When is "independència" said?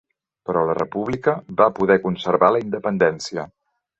2.65-3.49